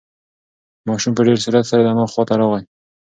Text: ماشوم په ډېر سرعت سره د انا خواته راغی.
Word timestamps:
ماشوم 0.87 1.13
په 1.15 1.21
ډېر 1.27 1.37
سرعت 1.45 1.65
سره 1.71 1.81
د 1.83 1.87
انا 1.93 2.05
خواته 2.11 2.35
راغی. 2.39 2.63